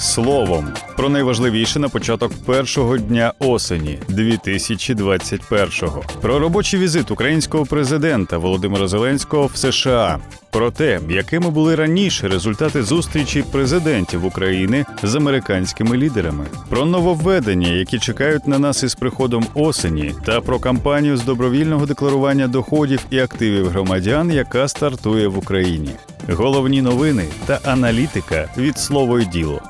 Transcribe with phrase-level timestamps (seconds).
[0.00, 6.02] словом про найважливіше на початок першого дня осені 2021-го.
[6.20, 10.18] Про робочий візит українського президента Володимира Зеленського в США.
[10.50, 17.98] Про те, якими були раніше результати зустрічі президентів України з американськими лідерами, про нововведення, які
[17.98, 23.68] чекають на нас із приходом осені, та про кампанію з добровільного декларування доходів і активів
[23.68, 25.90] громадян, яка стартує в Україні.
[26.28, 29.62] Головні новини та аналітика від слово й діло.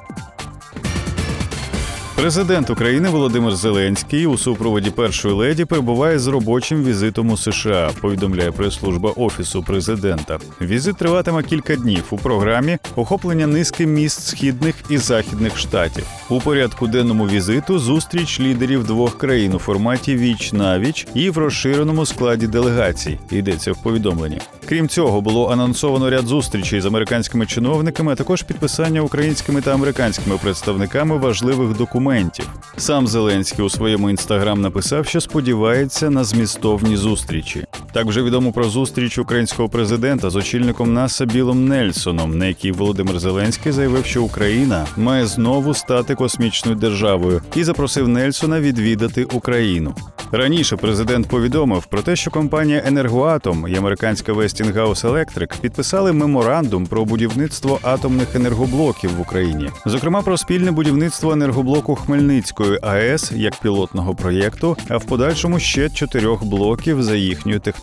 [2.20, 7.90] Президент України Володимир Зеленський у супроводі першої леді перебуває з робочим візитом у США.
[8.00, 10.38] Повідомляє прес-служба офісу президента.
[10.60, 16.06] Візит триватиме кілька днів у програмі охоплення низки міст східних і західних штатів.
[16.28, 21.38] У порядку денному візиту зустріч лідерів двох країн у форматі віч на віч і в
[21.38, 23.18] розширеному складі делегацій.
[23.30, 24.40] Йдеться в повідомленні.
[24.70, 30.38] Крім цього, було анонсовано ряд зустрічей з американськими чиновниками, а також підписання українськими та американськими
[30.38, 32.50] представниками важливих документів.
[32.76, 37.64] Сам Зеленський у своєму інстаграм написав, що сподівається на змістовні зустрічі.
[37.92, 43.18] Так вже відомо про зустріч українського президента з очільником НАСА Білом Нельсоном, на якій Володимир
[43.18, 49.94] Зеленський заявив, що Україна має знову стати космічною державою і запросив Нельсона відвідати Україну.
[50.32, 57.04] Раніше президент повідомив про те, що компанія Енергоатом і американська Westinghouse Electric підписали меморандум про
[57.04, 64.76] будівництво атомних енергоблоків в Україні, зокрема про спільне будівництво енергоблоку Хмельницької АЕС як пілотного проєкту,
[64.88, 67.79] а в подальшому ще чотирьох блоків за їхньою технологією.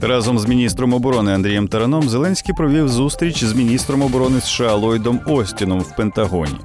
[0.00, 5.80] Разом з міністром оборони Андрієм Тараном Зеленський провів зустріч з міністром оборони США Ллойдом Остіном
[5.80, 6.58] в Пентагоні.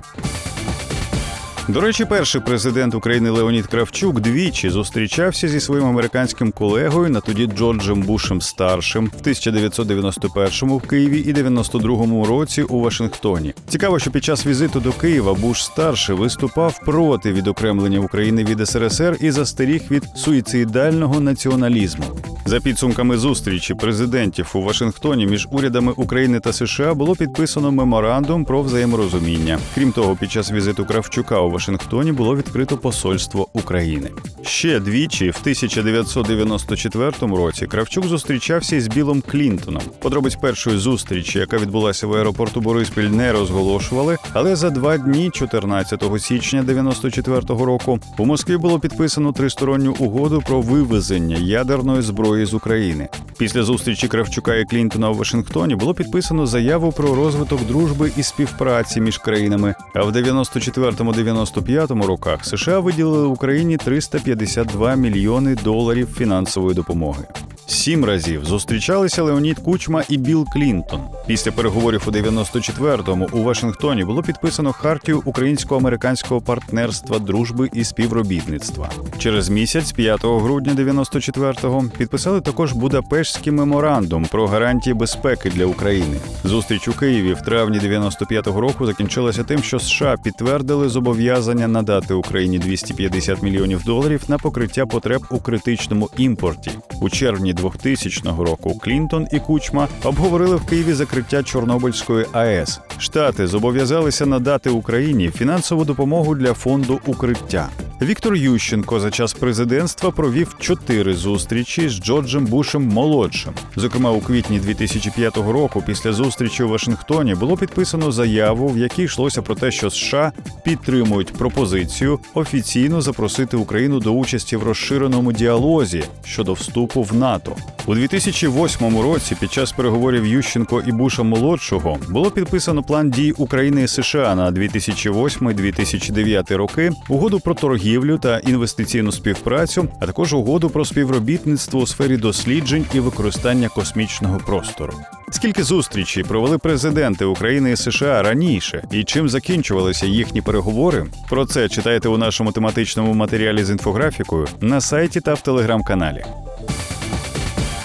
[1.67, 7.47] До речі, перший президент України Леонід Кравчук двічі зустрічався зі своїм американським колегою на тоді
[7.47, 13.53] Джорджем Бушем старшим в 1991-му в Києві і 92-му році у Вашингтоні.
[13.67, 19.17] Цікаво, що під час візиту до Києва Буш старший виступав проти відокремлення України від СРСР
[19.21, 22.05] і застеріг від суїцидального націоналізму.
[22.53, 28.61] За підсумками зустрічі президентів у Вашингтоні між урядами України та США було підписано меморандум про
[28.61, 29.59] взаєморозуміння.
[29.75, 34.11] Крім того, під час візиту Кравчука у Вашингтоні було відкрито посольство України.
[34.41, 39.83] Ще двічі, в 1994 році, Кравчук зустрічався із Білом Клінтоном.
[39.99, 44.17] Подробиць першої зустрічі, яка відбулася в аеропорту Бориспіль, не розголошували.
[44.33, 50.61] Але за два дні, 14 січня 94 року, у Москві було підписано тристоронню угоду про
[50.61, 53.09] вивезення ядерної зброї з України.
[53.37, 59.01] Після зустрічі Кравчука і Клінтона у Вашингтоні було підписано заяву про розвиток дружби і співпраці
[59.01, 59.75] між країнами.
[59.93, 67.23] А в 94-95 роках США виділили Україні 352 мільйони доларів фінансової допомоги.
[67.67, 71.01] Сім разів зустрічалися Леонід Кучма і Білл Клінтон.
[71.27, 78.89] Після переговорів у 94-му у Вашингтоні було підписано хартію українсько-американського партнерства, дружби і співробітництва.
[79.17, 86.17] Через місяць, 5 грудня 94-го, підписали також Будапештський меморандум про гарантії безпеки для України.
[86.43, 92.59] Зустріч у Києві в травні 95-го року закінчилася тим, що США підтвердили зобов'язання надати Україні
[92.59, 96.71] 250 мільйонів доларів на покриття потреб у критичному імпорті.
[97.01, 102.79] У червні 2000 року Клінтон і Кучма обговорили в Києві закриття Чорнобильської АЕС.
[102.97, 107.69] Штати зобов'язалися надати Україні фінансову допомогу для фонду укриття.
[108.03, 113.53] Віктор Ющенко за час президентства провів чотири зустрічі з Джорджем Бушем молодшим.
[113.75, 119.41] Зокрема, у квітні 2005 року, після зустрічі у Вашингтоні, було підписано заяву, в якій йшлося
[119.41, 120.31] про те, що США
[120.63, 127.55] підтримують пропозицію офіційно запросити Україну до участі в розширеному діалозі щодо вступу в НАТО.
[127.85, 133.83] У 2008 році, під час переговорів Ющенко і Буша молодшого, було підписано план дій України
[133.83, 140.85] і США на 2008-2009 роки, угоду про торгівлю та інвестиційну співпрацю, а також угоду про
[140.85, 144.93] співробітництво у сфері досліджень і використання космічного простору.
[145.31, 151.05] Скільки зустрічей провели президенти України і США раніше, і чим закінчувалися їхні переговори?
[151.29, 156.23] Про це читайте у нашому тематичному матеріалі з інфографікою на сайті та в телеграм-каналі.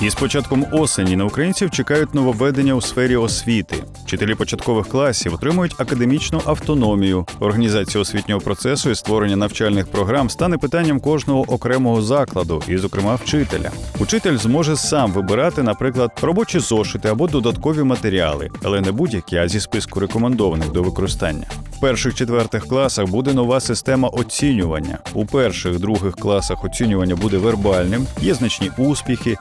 [0.00, 3.76] Із початком осені на українців чекають нововведення у сфері освіти.
[4.04, 7.26] Вчителі початкових класів отримують академічну автономію.
[7.40, 13.70] Організація освітнього процесу і створення навчальних програм стане питанням кожного окремого закладу, і, зокрема, вчителя.
[14.00, 19.60] Учитель зможе сам вибирати, наприклад, робочі зошити або додаткові матеріали, але не будь-які, а зі
[19.60, 21.46] списку рекомендованих до використання.
[21.78, 24.98] В перших четвертих класах буде нова система оцінювання.
[25.14, 29.36] У перших других класах оцінювання буде вербальним, є значні успіхи,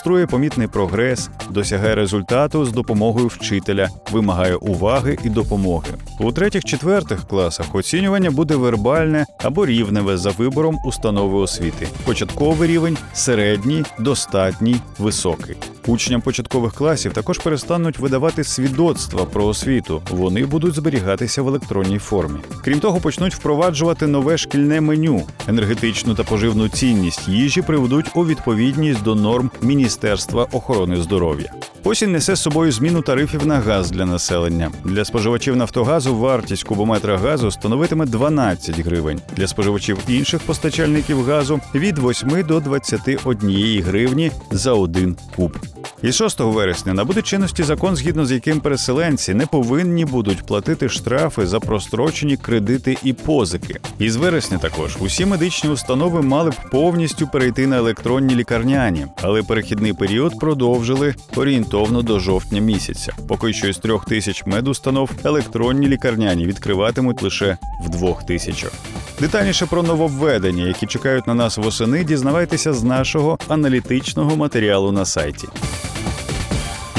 [0.00, 5.88] демонструє помітний прогрес, досягає результату з допомогою вчителя, вимагає уваги і допомоги.
[6.20, 11.88] У третіх четвертих класах оцінювання буде вербальне або рівневе за вибором установи освіти.
[12.04, 15.56] Початковий рівень, середній, достатній, високий.
[15.86, 20.02] Учням початкових класів також перестануть видавати свідоцтва про освіту.
[20.10, 22.40] Вони будуть зберігатися в електронній формі.
[22.64, 25.22] Крім того, почнуть впроваджувати нове шкільне меню.
[25.48, 31.52] Енергетичну та поживну цінність їжі приведуть у відповідність до норм Міністерства охорони здоров'я.
[31.84, 34.70] Осінь несе з собою зміну тарифів на газ для населення.
[34.84, 39.20] Для споживачів Нафтогазу вартість кубометра газу становитиме 12 гривень.
[39.36, 45.58] Для споживачів інших постачальників газу від 8 до 21 гривні за один куб.
[46.02, 51.46] Із 6 вересня набуде чинності закон, згідно з яким переселенці не повинні будуть платити штрафи
[51.46, 53.80] за прострочені кредити і позики.
[53.98, 59.92] Із вересня також усі медичні установи мали б повністю перейти на електронні лікарняні, але перехідний
[59.92, 63.12] період продовжили орієнтовно до жовтня місяця.
[63.28, 68.72] Поки що із трьох тисяч медустанов електронні лікарняні відкриватимуть лише в двох тисячах.
[69.20, 75.48] Детальніше про нововведення, які чекають на нас восени, дізнавайтеся з нашого аналітичного матеріалу на сайті.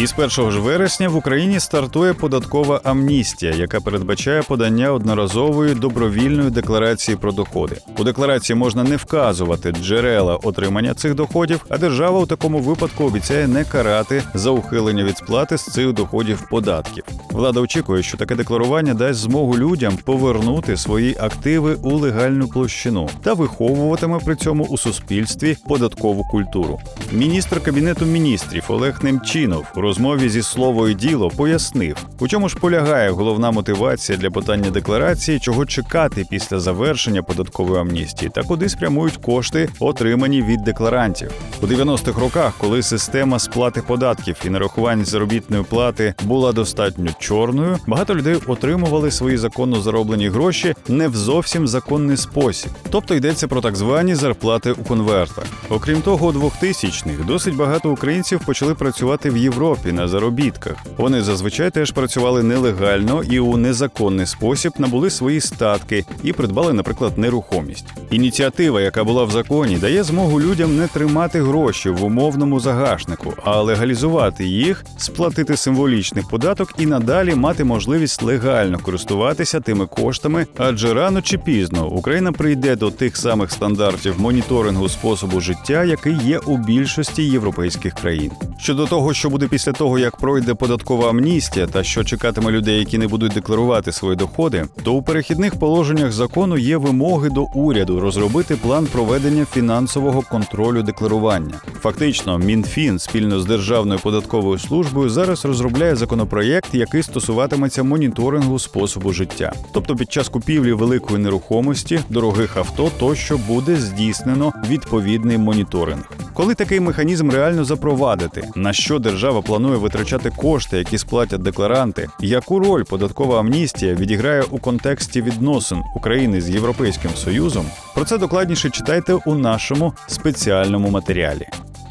[0.01, 7.17] Із 1 ж вересня в Україні стартує податкова амністія, яка передбачає подання одноразової добровільної декларації
[7.17, 7.75] про доходи.
[7.97, 13.47] У декларації можна не вказувати джерела отримання цих доходів, а держава у такому випадку обіцяє
[13.47, 17.03] не карати за ухилення від сплати з цих доходів податків.
[17.31, 23.33] Влада очікує, що таке декларування дасть змогу людям повернути свої активи у легальну площину та
[23.33, 26.79] виховуватиме при цьому у суспільстві податкову культуру.
[27.11, 32.55] Міністр кабінету міністрів Олег Немчинов у розмові зі слово і діло пояснив, у чому ж
[32.55, 39.17] полягає головна мотивація для подання декларації, чого чекати після завершення податкової амністії та куди спрямують
[39.17, 41.31] кошти, отримані від декларантів.
[41.61, 48.15] У 90-х роках, коли система сплати податків і нарахувань заробітної плати була достатньо чорною, багато
[48.15, 52.71] людей отримували свої законно зароблені гроші не в зовсім законний спосіб.
[52.89, 55.45] Тобто йдеться про так звані зарплати у конвертах.
[55.69, 60.75] Окрім того, у 2000-х досить багато українців почали працювати в Європі на заробітках.
[60.97, 67.17] Вони зазвичай теж працювали нелегально і у незаконний спосіб набули свої статки і придбали, наприклад,
[67.17, 67.85] нерухомість.
[68.11, 73.61] Ініціатива, яка була в законі, дає змогу людям не тримати гроші в умовному загашнику, а
[73.61, 81.21] легалізувати їх, сплатити символічний податок і надалі мати можливість легально користуватися тими коштами, адже рано
[81.21, 87.23] чи пізно Україна прийде до тих самих стандартів моніторингу способу життя, який є у більшості
[87.23, 88.31] європейських країн.
[88.59, 92.97] Щодо того, що буде після того, як пройде податкова амністія, та що чекатиме людей, які
[92.97, 98.55] не будуть декларувати свої доходи, то у перехідних положеннях закону є вимоги до уряду розробити
[98.55, 101.53] план проведення фінансового контролю декларування.
[101.81, 109.53] Фактично, МінФін спільно з Державною податковою службою зараз розробляє законопроєкт, який стосуватиметься моніторингу способу життя.
[109.73, 116.20] Тобто, під час купівлі великої нерухомості, дорогих авто тощо буде здійснено відповідний моніторинг.
[116.33, 122.59] Коли такий механізм реально запровадити, на що держава планує витрачати кошти, які сплатять декларанти, яку
[122.59, 129.13] роль податкова амністія відіграє у контексті відносин України з Європейським Союзом, про це докладніше читайте
[129.13, 131.47] у нашому спеціальному матеріалі.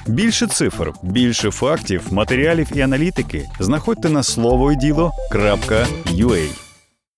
[0.07, 5.13] Більше цифр, більше фактів, матеріалів і аналітики знаходьте на слово і.